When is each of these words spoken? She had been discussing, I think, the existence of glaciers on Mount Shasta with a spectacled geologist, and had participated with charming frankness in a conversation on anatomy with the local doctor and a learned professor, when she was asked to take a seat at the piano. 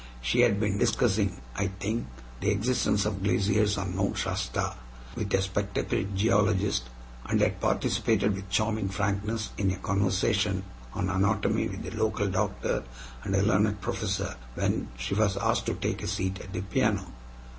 She 0.19 0.39
had 0.39 0.59
been 0.59 0.79
discussing, 0.79 1.39
I 1.55 1.67
think, 1.67 2.07
the 2.39 2.49
existence 2.49 3.05
of 3.05 3.21
glaciers 3.21 3.77
on 3.77 3.95
Mount 3.95 4.17
Shasta 4.17 4.73
with 5.15 5.31
a 5.31 5.41
spectacled 5.43 6.15
geologist, 6.15 6.89
and 7.27 7.39
had 7.39 7.61
participated 7.61 8.33
with 8.33 8.49
charming 8.49 8.89
frankness 8.89 9.51
in 9.59 9.69
a 9.69 9.77
conversation 9.77 10.63
on 10.93 11.07
anatomy 11.11 11.67
with 11.67 11.83
the 11.83 11.91
local 11.95 12.25
doctor 12.25 12.83
and 13.23 13.35
a 13.35 13.43
learned 13.43 13.79
professor, 13.79 14.37
when 14.55 14.87
she 14.97 15.13
was 15.13 15.37
asked 15.37 15.67
to 15.67 15.75
take 15.75 16.01
a 16.01 16.07
seat 16.07 16.39
at 16.39 16.51
the 16.51 16.61
piano. 16.61 17.05